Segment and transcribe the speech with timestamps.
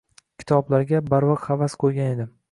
[0.43, 2.33] Kitoblarga barvaqt havas qo’ygan edim.